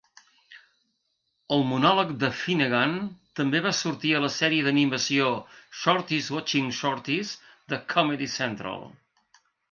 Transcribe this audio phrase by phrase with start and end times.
[1.55, 2.95] El monòleg de Finnegan
[3.39, 7.35] també va sortir a la sèrie d'animació 'Shorties Watchin' Shorties'
[7.75, 8.83] de Comedy Central.